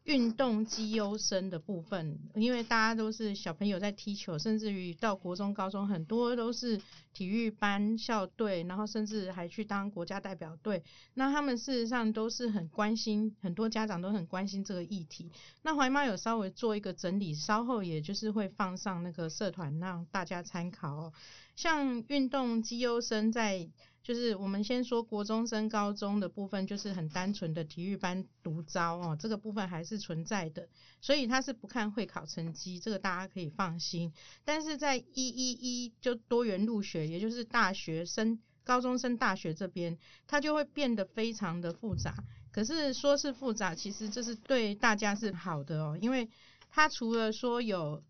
[0.04, 6.80] 运动绩优生的部分，因为大家都是小朋友在踢球，甚至于到国中、高中，很多都是
[7.12, 10.82] 体育班校队，然后甚至还去当国家代表队。
[11.14, 15.30] 那他们事实上都是很关心，很多家长都很关心这个议题。
[15.62, 21.12] 那怀妈有稍微做一个整理，稍后也就是会放上那个社团让大家参考哦。
[21.54, 23.68] 像运动绩优生在。
[24.02, 30.68] 就是我们先说国中升高中的部分，就是很单纯的体育班独招哦，这个部分还是存在的，
[31.00, 34.12] 所以他是不看会考成绩，这个大家可以放心。
[34.44, 42.24] 但是在一一一就多元入学，也就是大学生、高中生、大学这边，它就会变得非常的复杂。
[42.50, 46.28] 可是说是复杂，其实这是对大家是好的哦，因为
[46.70, 48.02] 它除了说有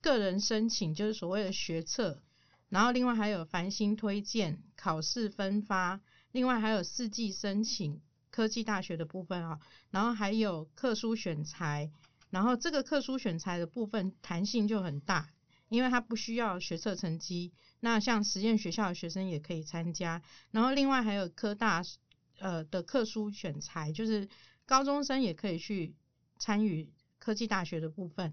[0.00, 2.22] 个人申请，就是所谓的学测。
[2.72, 11.90] 然后另外还有繁星推荐、考试分发，另外还有四季申请科技大学的部分啊，然后还有特殊选材，
[12.30, 15.28] 然后这个特殊选材的部分弹性就很大，
[15.68, 21.82] 因为它不需要学测成绩，那像实验学校的学生也可以参加，然后另外还有科大
[22.38, 24.26] 呃的特殊选材，就是
[24.64, 25.94] 高中生也可以去
[26.38, 28.32] 参与科技大学的部分。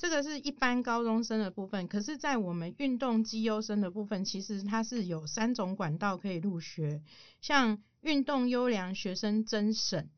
[0.00, 7.02] 这个是一般高中生的部分，可是，在我们运动绩优生的部分，其实它是有三种管道可以入学，
[7.42, 10.08] 像运动优良学生甄审，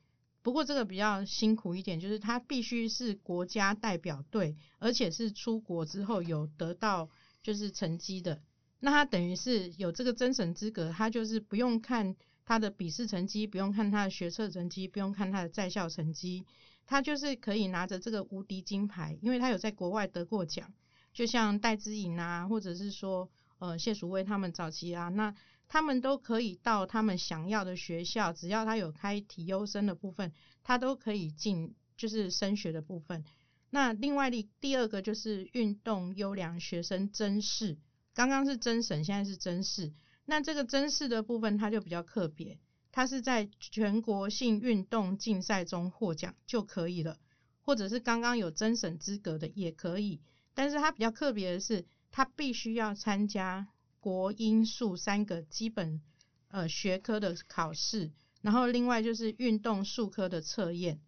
[0.41, 7.11] 不过这个比较辛苦一点，就是他必须是国家代表队，而且是出国之后有得到
[7.43, 8.41] 就是成绩的，
[8.79, 12.15] 那他等于是有这个甄审资格，他就是不用看
[12.45, 16.47] 他的笔试成绩，不用看他的学测成绩，不用看他的在校成绩。
[16.87, 20.73] 他就是可以拿着这个无敌金牌，因为他有在国外得过奖，
[21.13, 25.35] 就像戴资颖啊，或者是说呃谢淑薇他们早期啊，那
[25.69, 33.25] 他们都可以到他们想要的学校，只要他有开体优生的部分，他都可以进，就是升学的部分。
[33.71, 37.79] 那另外的第二个就是运动优良学生甄试，
[38.13, 39.95] 刚刚是甄审，现在是甄试，
[40.27, 42.59] 那这个甄试的部分它就比较特别。
[42.93, 47.19] 他是在全国性运动竞赛中获奖就可以了，
[47.63, 50.21] 或者是刚刚有甄审资格的也可以。
[50.55, 53.67] 但是他比较特别的是，他必须要参加
[53.99, 56.03] 国英数三个基本
[56.49, 61.01] 呃学科的考试，然后另外就是运动数科的测验。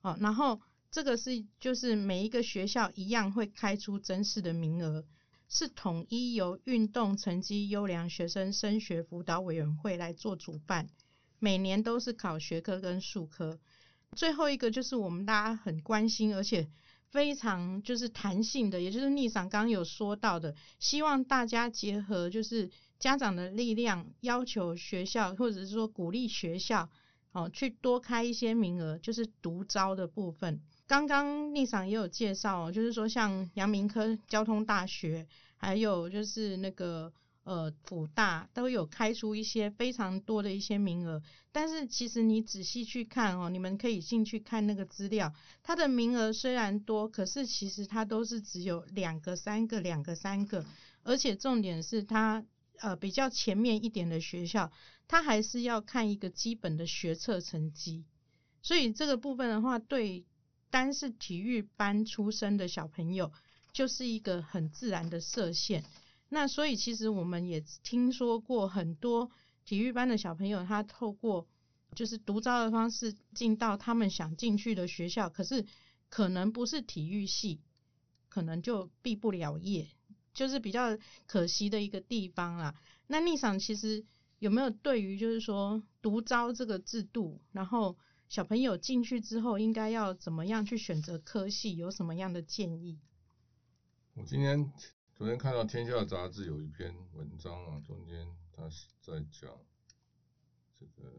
[0.00, 0.58] 哦，然后
[0.90, 5.04] 这个是就是每一个学校一样会开出甄试的名额，
[5.48, 10.88] 是统一由运动成绩优良学生升学辅导委员会来做主办。
[11.38, 13.58] 每年都是考学科跟数科，
[14.14, 16.68] 最后一个就是我们大家很关心，而且
[17.10, 26.88] 非常就是弹性的，也就是逆赏刚有说到的，希望大家结合就是家长的力量，要求学校或者是说鼓励学校，
[27.32, 30.60] 哦去多开一些名额，就是独招的部分。
[30.86, 37.12] 刚刚逆赏也有介绍，就是说像阳明科交通大学，还有就是那个。
[37.46, 45.32] 呃，辅大都有开出一些非常多的一些名额，但是其实你仔细去看哦，你们可以进去看那个资料，
[45.62, 50.66] 它的名额虽然多，可是其实它都是只有两个、三个、两个、三个，
[51.04, 52.44] 而且重点是它
[52.80, 54.72] 呃比较前面一点的学校，
[55.06, 58.02] 它还是要看一个基本的学测成绩，
[58.60, 60.24] 所以这个部分的话，对
[60.68, 63.30] 单是体育班出身的小朋友，
[63.72, 65.84] 就是一个很自然的设限。
[66.28, 69.30] 那所以其实我们也听说过很多
[69.64, 71.46] 体育班的小朋友，他透过
[71.94, 75.64] 就是独招的方式进到他们想进去的学校，可是
[76.08, 77.60] 可能不是体育系，
[78.28, 79.88] 可能就毕不了业，
[80.34, 82.74] 就是比较可惜的一个地方啦。
[83.06, 84.04] 那逆想其实
[84.40, 87.96] 有没有对于就是说独招这个制度，然后
[88.28, 92.98] 小朋友进去之后应该要怎么样去选择科系，有什么样的建议？
[94.14, 94.72] 我今天。
[95.16, 99.50] 昨天看到《天下》杂志有一篇文章啊，中间他是在讲
[100.78, 101.10] 这个，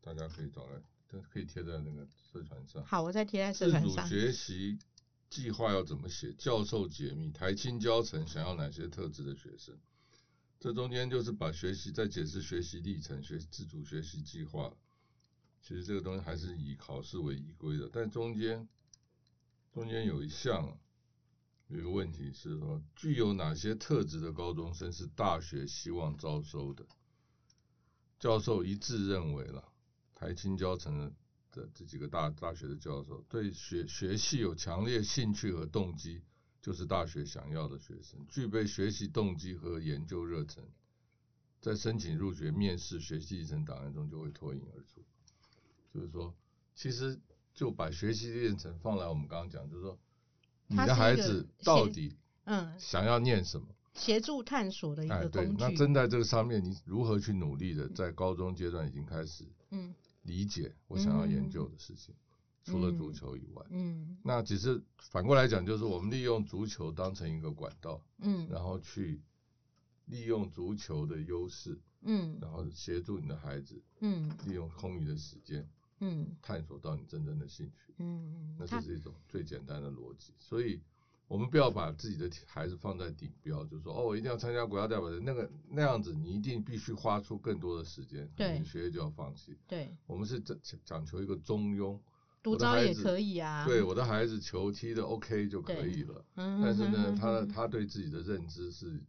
[0.00, 0.80] 大家可以找来，
[1.20, 2.84] 可以贴在那个社团上。
[2.84, 4.08] 好，我再贴在社团上。
[4.08, 4.78] 自主学习
[5.28, 6.32] 计划要怎么写？
[6.34, 9.76] 教授解密，台青教程想要哪些特质的学生？
[10.60, 14.72] 这中间就是把学习在解释学习历程、学自主学习计划。
[15.60, 18.68] 其实这个东西还是以考试为依归的，但中间
[19.72, 20.78] 中间有一项。
[21.70, 26.84] 有一个问题是说，具有哪些特质的高中生是大学希望招收的？
[28.18, 29.72] 教授一致认为了，
[30.14, 31.14] 台青教城
[31.52, 36.22] 的这几个大大学的教授对学学系有强烈兴趣和动机，
[36.60, 40.64] 就是大学想要的学生，具备学习动机和研究热忱，
[41.60, 45.04] 在申请入学、面试、学习历程档案中就会脱颖而出。
[45.94, 46.34] 就是说，
[46.74, 47.20] 其实
[47.54, 49.98] 就把学习历程放来我们刚刚讲，就是说，
[50.70, 52.72] 你的孩子到底嗯。
[52.78, 53.66] 想要念什么？
[53.92, 55.64] 协助探索的一哎，个对，工具。
[55.64, 59.92] 那针在这个上面，你如何去努力的在高中阶段已经开始嗯。
[60.22, 62.14] 理解我想要研究的事情，
[62.62, 64.16] 除了足球以外，嗯。
[64.22, 68.46] 那只是反过来讲，就是我们利用足球当成一个管道，嗯。
[68.48, 69.20] 然后去
[70.06, 72.38] 利用足球的优势，嗯。
[72.40, 74.30] 然后协助你的孩子嗯。
[74.46, 75.68] 利用空余的时间
[76.00, 80.80] 嗯探索到你真正的兴趣，嗯嗯，那这是一种最简单的逻辑，所以。
[81.30, 89.56] 我们不要把自己的孩子放在顶标，就是说哦，我一定要参加国家代表队，那个那样子，你一定必须花出更多的时间，对你学业就要放弃。
[89.68, 91.96] 对我们是讲讲求一个中庸，
[92.42, 93.64] 独招也可以啊。
[93.64, 96.24] 对我的孩子球踢的 OK 就可以了。
[96.34, 99.00] 嗯，但是呢，嗯他他对自己的认知是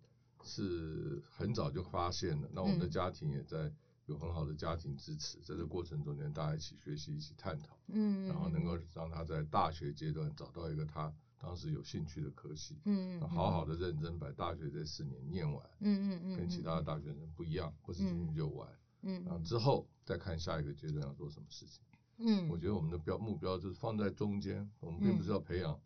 [0.43, 3.73] 是很早就发现了，那我们的嗯家庭也在
[4.11, 18.67] 有很好的家庭支持，在这过程中间大家一起学习，一起探讨，嗯，然后能够让他在大学阶段找到一个他当时有兴趣的科系，嗯好好的认真把大学这四年念完，嗯嗯嗯，跟其他的大学生不一样，不是进去就玩，
[19.01, 19.23] 嗯。
[19.23, 21.81] 然后之后再看下一个阶段要做什么事情。
[22.17, 25.79] 嗯，我觉得我们的标目标就是放在中间，我们并不是要培养、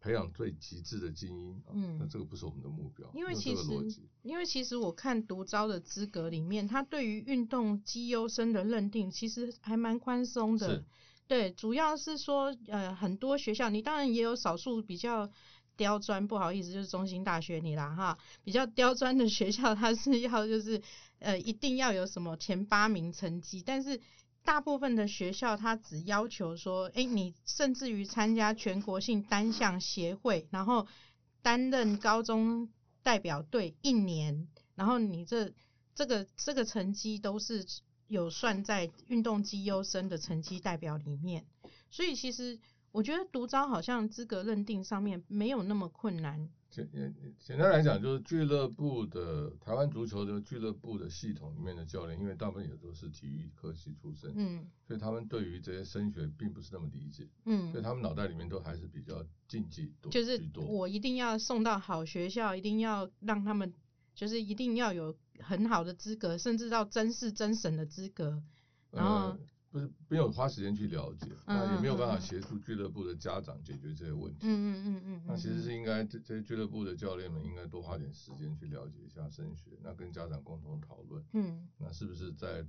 [0.00, 3.62] 培养最极致的精英，啊嗯那这个不是我们的目标，因为其实
[4.22, 10.84] 因为其实我看独招的资格里面，他对于运动绩优生的认定其实还蛮宽松的是。
[11.26, 15.30] 对，主要是说呃很多学校，你当然也有少数比较
[15.76, 20.80] 刁钻，不好意思，就是中心大学你啦哈，比较刁钻的学校，它是要就是
[21.18, 24.00] 呃一定要有什么前八名成绩，但是。
[24.48, 30.86] 大部分的学校，它只要求说，诶，你甚至于参加全国性单项协会，然后
[31.42, 32.70] 担任高中
[33.02, 35.52] 代表队一年，然后你这
[35.94, 37.66] 这个这个成绩都是
[38.06, 41.44] 有算在运动绩优生的成绩代表里面，
[41.90, 42.58] 所以其实
[42.92, 46.48] 我觉得独招好像资格认定上面没有那么困难。
[46.70, 60.38] 简简简单来讲，就是俱乐部的台湾足球的俱乐部的系统里面的教练，因为大部分也都是体育科系出身，嗯所以他们对于这些升学并不是那么理解，嗯所以，他们脑袋里面都还是比较竞技多就是。
[60.56, 63.72] 我一定要送到好学校，一定要让他们
[64.14, 68.42] 就是一定要有很好的资格，甚至到真试真审的资格。
[68.90, 69.38] 然后呃，
[69.78, 74.46] 不是没有花时间去了解，嗯那也没有办法协助俱乐部的家长解决这些问题。
[74.48, 81.68] 嗯嗯嗯嗯，那其实是应该这这些俱乐部的教练们应该多花点时间去了解一下升学，那跟家长共同讨论，嗯。
[81.78, 82.66] 那是不是在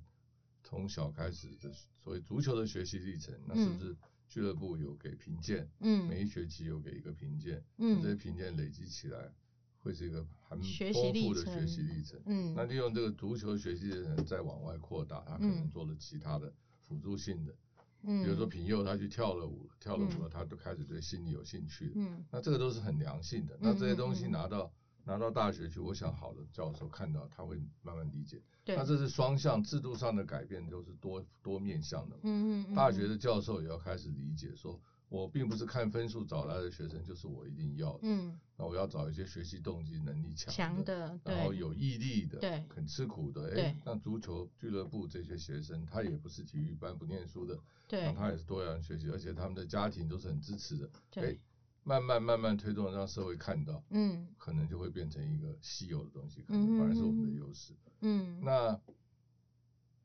[0.63, 3.95] 从小开始的所谓足球的学习历程，那是不是
[4.28, 6.08] 俱乐部有给评鉴，嗯。
[6.08, 8.02] 每一学期有给一个评鉴，嗯。
[8.02, 9.34] 这些评鉴累积起来
[9.78, 12.19] 会是一个很丰富的学习历程。
[12.26, 12.54] 嗯。
[12.56, 16.54] 那利用这个足球学习的人再往外扩大，他可能嗯做了其他的
[16.89, 17.56] 辅助性的，
[18.02, 21.93] 嗯，比如说品佑他去跳了舞，跳了舞嗯了，他就开始对心理有兴趣
[22.32, 23.56] 那这个都是很良性的。
[23.62, 24.73] 那这些东西拿到
[25.06, 28.41] 拿到大学去，我想好的教授看到他会慢慢理解。
[28.65, 32.15] 对，那这是双向制度上的改变，都是多多面向的。
[32.23, 34.82] 嗯嗯嗯大学的教授也要开始理解说。
[35.10, 38.39] 我并不是看分数找来的学生就是我一定要的，嗯。
[38.56, 51.39] 那我要找一些学习动机能力强强的，然后有毅力的，对肯吃苦的，对哎，像足球俱乐部这些学生，他也不是体育班不念书的，对那他也是多元学习，而且他们的家庭都是很支持的，哎对，
[51.84, 57.74] 慢慢慢慢推动，让社会看到，嗯可能就会变成一个稀有的东西，可嗯能反而是我们的优势。
[58.02, 58.41] 嗯。
[58.43, 58.80] 那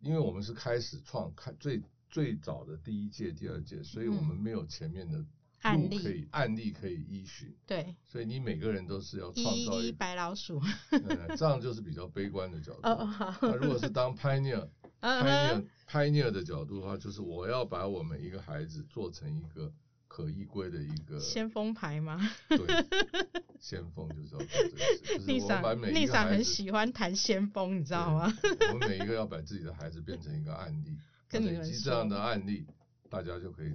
[0.00, 1.82] 因为我们是开始创开最
[2.14, 5.24] 最早的第一届、第二届，所以我们嗯没有前面的
[5.62, 10.62] 案例路可以案例可以依循，对，所以你每个人都是要创造一个，白老鼠，
[10.92, 12.80] 呃，这样就是比较悲观的角度。
[13.42, 14.68] 那如果是当 pioneer
[15.00, 19.72] 嗯 pioneer 哼 pioneer 的角度的话，就是我要把我们一个孩子做成一个
[20.06, 22.20] 可依归的一个先锋牌吗？
[22.48, 22.58] 对
[23.58, 28.32] 先锋，就是要做这个事，就是丽莎我把每一丽莎很喜欢谈先锋，你知道吗？
[28.72, 30.96] 我们每一个要把自己的孩子变成一个案例，
[31.28, 32.66] 跟你们累积这样的案例，
[33.08, 33.72] 大家就可以，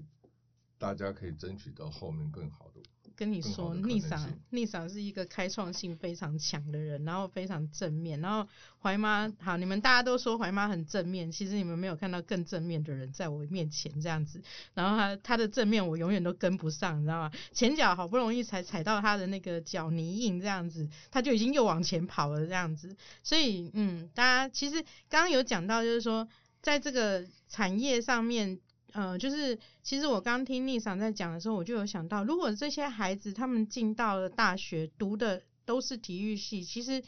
[0.77, 2.81] 大家可以争取到后面更好的
[3.15, 8.49] 跟你说，逆赏逆赏是一个开创性非常强的人，然后非常正面，然后
[8.81, 14.41] 怀妈好，你们大家都说怀妈很正面，其实你们没有看到更正面的人在我面前这样子，
[14.73, 17.31] 然后他他的正面我永远都跟不上，你知道吗？
[17.51, 26.25] 前脚好不容易才踩到他的那个脚泥印这样子，他就已经又往前跑了这样子，所以嗯，大家其实刚刚有讲到，就是说
[26.61, 28.59] 在这个产业上面。
[28.93, 37.03] 呃，就是其实我刚听丽赏在讲的时候，我就有想到，如果这些孩子他们进到了大学，读的都是体育系，其实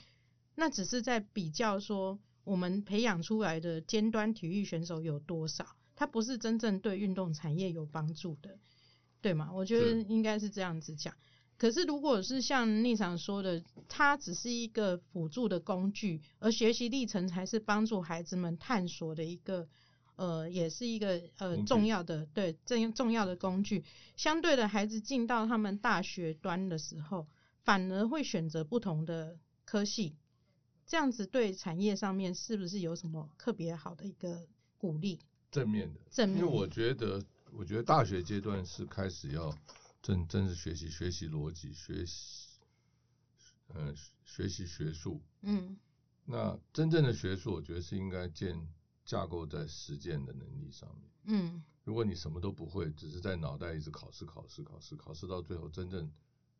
[0.53, 8.59] 那只是在比较说我们培养出来的尖端体育选手有多少，他不是真正对运动产业有帮助的，
[9.19, 9.49] 对吗？
[9.51, 11.11] 我觉得应该是这样子讲。
[11.61, 19.67] 可是如果是像丽赏说的，它只是一个辅助的工具，而学习历程才是帮助孩子们探索的一个。
[20.15, 23.83] 呃，也是一个呃重要的对重重要的工具。
[24.15, 27.27] 相对的，孩子进到他们大学端的时候，
[27.63, 30.15] 反而会选择不同的科系，
[30.85, 34.47] 这样子对产业上面是不是有什么特别好的一个
[34.77, 35.19] 鼓励？
[35.51, 39.51] 正面的，正面因为我觉得，我觉得大学阶段是开始要
[40.01, 42.59] 正正是学习学习逻辑，学习，
[43.67, 43.93] 呃，
[44.25, 45.21] 学习学术。
[45.41, 45.77] 嗯
[46.25, 48.67] 那真正的学术，我觉得是应该建
[49.03, 51.09] 架构在实践的能力上面。
[51.25, 56.09] 嗯如果你什么都不会，只是在脑袋一直考试、考试、考试、考试，到最后真正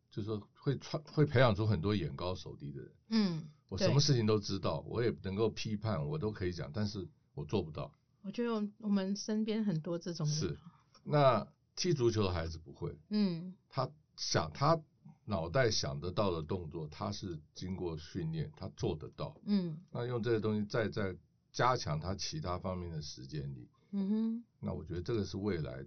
[0.10, 2.92] 就是说会创会培养出很多眼高手低的人。
[3.10, 7.94] 嗯，我什么事情都知道，我也能够批判，我都可以讲，但是我做不到。
[8.24, 10.36] 我觉得我们身边很多这种人。
[10.36, 10.58] 是，
[11.04, 13.53] 那踢足球的孩子不会，嗯。
[13.69, 14.82] 他想他
[15.26, 19.36] 脑袋想得到的动作，他是经过训练，他做得到。
[19.45, 19.78] 嗯。
[19.91, 21.15] 那用这些东西再再
[21.51, 24.43] 加强他其他方面的时间力，嗯哼。
[24.59, 25.86] 那我觉得这个是未来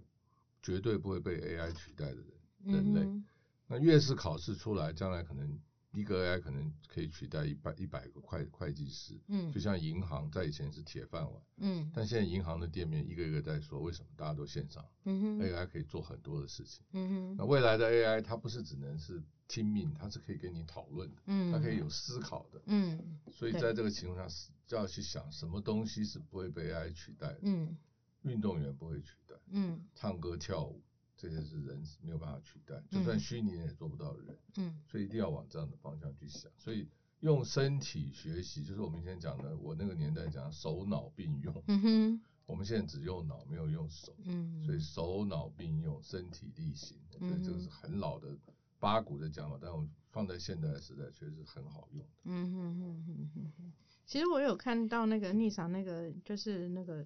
[0.61, 2.27] 绝对不会被 AI 取代的人。
[2.63, 3.01] 人类。
[3.01, 3.25] 嗯
[3.67, 5.59] 那越是考试出来，将来可能
[5.95, 16.83] 一个 AI 可能可以取代一百一百个会会计师，嗯就像银行在以前是铁饭碗，嗯但现在银行的店面一个一个在说，为什么大家都线上嗯哼，AI 可以做很多的事情。
[16.91, 22.61] 嗯哼那未来的 AI 它不是只能是听命，它是可以跟你讨论的，嗯，它可以有思考的。
[22.65, 27.39] 嗯所以在这个情况下，是就要去想什么东西是不会被 AI 取代的。
[27.43, 27.77] 嗯
[28.23, 30.81] 运动员不会取代，嗯唱歌跳舞
[31.29, 34.37] 这些是人没有办法取代，就算嗯虚拟人也做不到的人。
[34.57, 36.51] 嗯所以一定要往这样的方向去想。
[36.57, 36.87] 所以
[37.21, 46.97] 用身体学习，就是我们以前讲的，我那个年代讲手脑并用，嗯哼我们现在只用脑没有用手，嗯，所以手脑并用，身体力行。
[47.13, 48.37] 我觉得这个是很老的
[48.79, 52.05] 八股的讲法，但我放在现代的时代确实很好用。
[52.25, 53.73] 嗯哼哼哼哼哼，
[54.05, 57.05] 其实我有看到那个逆赏那个就是那个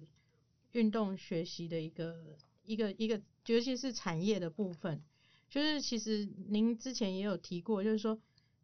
[0.72, 2.36] 运动学习的一个
[2.70, 5.02] 一个一个，尤其是产业的部分，
[5.48, 8.16] 就是其实您之前也有提过，就是说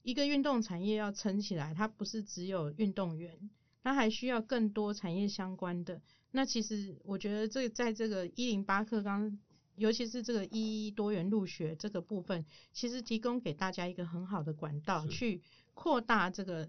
[0.03, 3.51] 一个运动产业要撑起来，它不是只有运动员，
[3.83, 6.01] 它还需要更多产业相关的。
[6.31, 9.37] 那其实我觉得这在这个一零八课纲，
[9.75, 15.43] 尤其是这个一一多元入学这个部分，其实提供给大家一个很好的管道，去
[15.75, 16.69] 扩大这个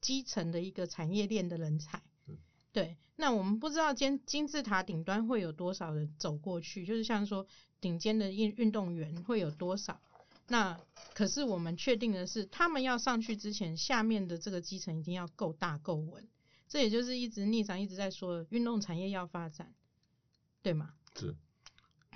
[0.00, 2.11] 基层的一个产业链的人才是。
[2.72, 7.46] 对，那我们不知道金金字塔顶端会有多少人走过去，就是像说
[7.80, 10.00] 顶尖的运运动员会有多少。
[10.48, 10.78] 那
[11.14, 16.26] 可是我们确定的是，他们要上去之前，下面的这个基层一定要够大够稳。
[16.68, 19.72] 这也就是一直逆长一直在说的，运动产业要发展，
[20.62, 20.94] 对吗？
[21.14, 21.36] 是，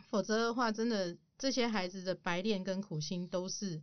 [0.09, 3.83] 否则的话，真的这些孩子的白练跟苦心都是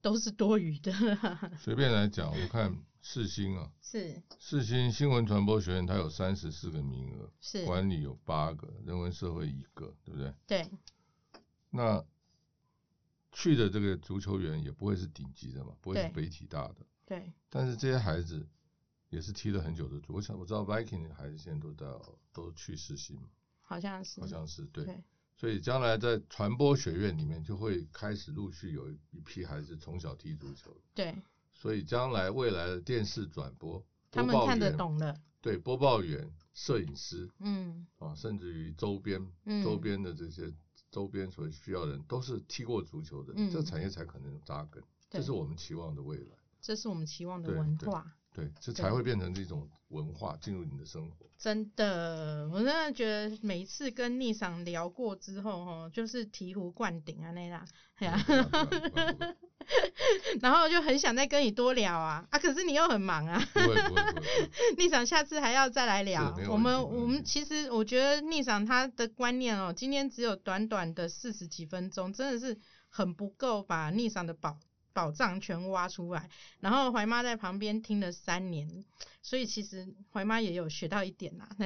[0.00, 0.92] 都是多余的。
[1.58, 4.22] 随便来讲，我看世新啊，是。
[4.38, 10.34] 世新新闻传播学院它有三十四个名额，是，管理有八个，人文社会一个，对不对？
[10.46, 10.70] 对，
[11.70, 12.04] 那
[13.32, 16.76] 去的这个足球员也不会是顶级的嘛，不会是北体大的，
[17.06, 18.46] 对，但是这些孩子
[19.10, 20.14] 也是踢了很久的足。
[20.14, 23.28] 我想我知道 Viking 的孩子现在都到都去世新嘛，
[23.62, 24.84] 好像是，好像是对。
[24.84, 25.02] 对，
[25.36, 31.16] 所以将来在传播学院里面就会开始陆续有一批孩子从小踢足球，对，
[31.58, 40.54] 所以将来未来的电视转播，他们看得懂的，对播报员、摄影师嗯啊，甚至于周边嗯，周边的这些
[40.90, 44.80] 周边所需要的人都是踢过足球的，嗯这个产业才可能扎根，
[45.10, 46.36] 这是我们期望的未来。
[46.60, 48.16] 这是我们期望的文化。
[48.32, 51.26] 对，这才会变成这种文化进入你的生活。
[51.38, 57.64] 真的，我真的觉得每一次跟逆赏聊过之后，哦，就是醍醐灌顶啊那啦，
[57.96, 58.24] 哎呀，
[60.40, 64.22] 然后就很想再跟你多聊啊，啊，可是你又很忙啊，不会不会不会不会，
[64.76, 66.36] 逆赏下次还要再来聊。
[66.48, 72.58] 我们我们题其实我觉得逆赏他的观念哦，今天只有短短的四十几分钟，真的是
[72.88, 74.58] 很不够把逆赏的宝
[74.98, 76.28] 宝藏全挖出来。
[76.58, 78.84] 然后怀妈在旁边听了三年，
[79.28, 81.46] 所以其实怀妈也有学到一点啦。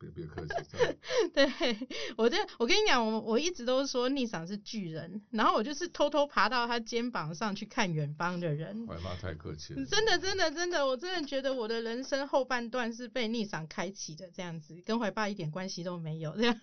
[0.00, 0.78] 别别客气，
[1.34, 1.46] 对
[2.16, 8.86] 我这我跟你讲，我我一直都说逆赏是巨人，然后我就是偷偷爬到他肩膀上去看远方的人。
[8.86, 9.84] 怀妈太客气了。
[9.86, 16.34] 真的，真的，真的，我真的觉得我的人生后半段是被逆赏开启的，这样子跟怀爸一点关系都没有。
[16.34, 16.58] 这样，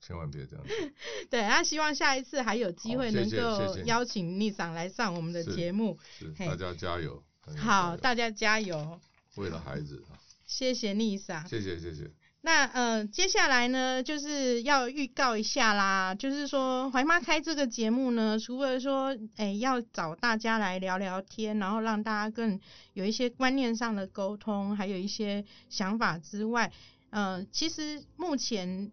[0.00, 0.92] 千万别这样子。
[1.30, 5.96] 对，那希望下一次还有机会能够邀请逆赏来上我们的是节目。
[6.36, 7.22] 嘿是大家加油。
[7.56, 9.00] 好，大家加油，
[9.36, 11.44] 为了孩子啊，谢谢丽莎。
[11.46, 12.10] 谢谢谢谢。
[12.40, 22.58] 那呃，接下来呢，就是要预告一下啦，就是说怀妈开这个节目呢，除了说，诶、要找大家来聊聊天，然后让大家更
[22.94, 26.72] 有一些观念上的沟通，还有一些想法之外，
[27.10, 28.90] 呃，其实目前。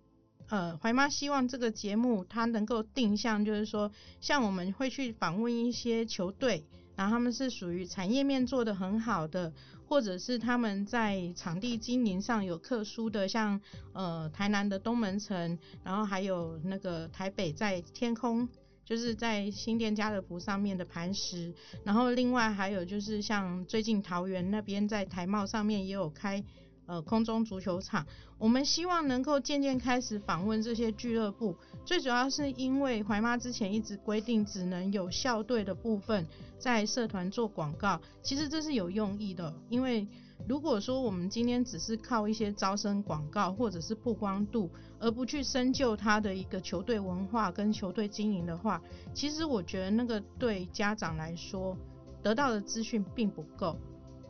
[0.52, 6.66] 呃，怀妈希望这个节目它能够定向，就是说，像我们会去访问一些球队，
[6.96, 9.54] 然后他们是属于产业面做得很好的，
[9.90, 13.60] 或者是他们在场地经营上有特殊的，像
[13.94, 18.48] 呃台南的东门城，然后还有那个台北在天空，
[18.86, 21.52] 就是在新店家乐福上面的磐石，
[21.84, 26.44] 然后另外还有就是像最近桃园那边在台贸上面也有开。
[26.90, 28.04] 呃，空中足球场，
[28.40, 36.26] 我们希望能够渐渐开始访问这些俱乐部，最主要是因为怀妈之前一直规定只能有校队的部分
[36.58, 40.08] 在社团做广告，其实这是有用意的，因为
[40.48, 44.68] 如果说我们今天只是靠一些招生广告或者是曝光度，
[44.98, 48.82] 而不去深究它的一个球队文化跟球队经营的话，
[49.14, 51.78] 其实我觉得那个对家长来说
[52.24, 53.78] 得到的资讯并不够。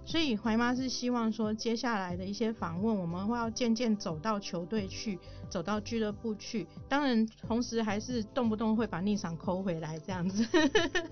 [0.10, 5.20] 所以怀妈是希望说，接下来的一些访问，我们会要渐渐走到球队去，
[5.52, 6.66] 走到俱乐部去。
[6.88, 10.44] 当然，同时还是动不动会把逆场抠回来这样子。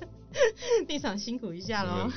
[0.89, 2.11] 逆场辛苦一下喽。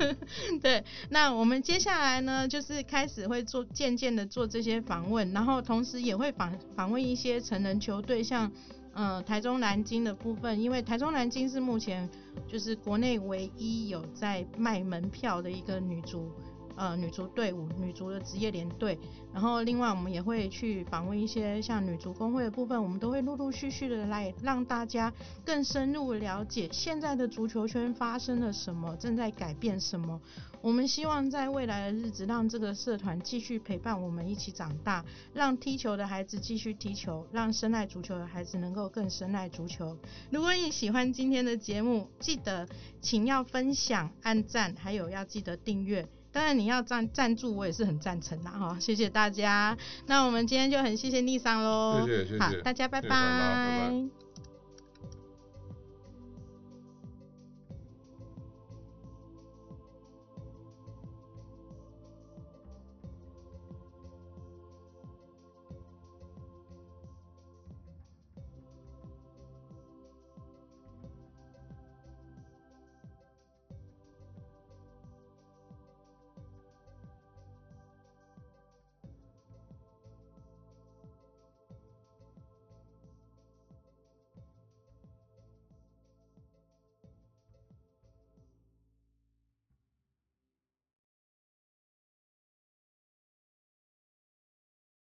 [0.60, 8.52] 对，那我们接下来呢，就是开始会做渐渐的做这些访问，然后同时也会访访问一些成人球队，像
[8.96, 12.08] 呃台中南京的部分，因为台中南京是目前
[12.48, 16.30] 就是国内唯一有在卖门票的一个女足。
[16.76, 18.98] 呃，女足队伍、女足的职业联队，
[19.32, 25.12] 然后另外我们也会去访问一些像女足工会的部分，我们都会陆陆续续的来让大家
[25.44, 30.20] 更深入了解现在的足球圈发生了什么，正在改变什么。
[30.60, 39.96] 我们希望在未来的日子，让这个社团继续陪伴我们一起长大，让踢球的孩子继续踢球，让深爱足球的孩子能够更深爱足球。
[40.30, 42.68] 如果你喜欢今天的节目，记得
[43.00, 46.06] 请要分享、按赞，还有要记得订阅。
[46.36, 49.74] 当然，你要赞赞助，我也是很赞成的哈，谢谢大家。
[50.04, 52.38] 那我们今天就很谢谢丽桑喽，谢谢谢谢。
[52.38, 53.00] 好，大家拜。
[53.00, 54.25] 拜